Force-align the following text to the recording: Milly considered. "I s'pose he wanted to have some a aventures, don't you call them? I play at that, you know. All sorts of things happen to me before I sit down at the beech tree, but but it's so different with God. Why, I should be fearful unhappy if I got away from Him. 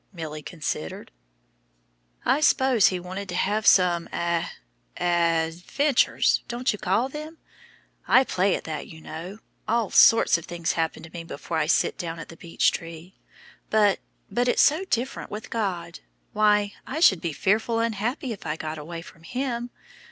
Milly 0.11 0.41
considered. 0.41 1.11
"I 2.25 2.39
s'pose 2.41 2.87
he 2.87 2.99
wanted 2.99 3.29
to 3.29 3.35
have 3.35 3.67
some 3.67 4.09
a 4.11 4.47
aventures, 4.97 6.41
don't 6.47 6.73
you 6.73 6.79
call 6.79 7.07
them? 7.07 7.37
I 8.07 8.23
play 8.23 8.55
at 8.55 8.63
that, 8.63 8.87
you 8.87 8.99
know. 8.99 9.37
All 9.67 9.91
sorts 9.91 10.39
of 10.39 10.45
things 10.47 10.71
happen 10.71 11.03
to 11.03 11.11
me 11.11 11.23
before 11.23 11.57
I 11.59 11.67
sit 11.67 11.99
down 11.99 12.17
at 12.17 12.29
the 12.29 12.35
beech 12.35 12.71
tree, 12.71 13.13
but 13.69 13.99
but 14.31 14.47
it's 14.47 14.63
so 14.63 14.85
different 14.85 15.29
with 15.29 15.51
God. 15.51 15.99
Why, 16.33 16.73
I 16.87 16.99
should 16.99 17.21
be 17.21 17.31
fearful 17.31 17.77
unhappy 17.79 18.31
if 18.33 18.43
I 18.43 18.55
got 18.55 18.79
away 18.79 19.03
from 19.03 19.21
Him. 19.21 19.69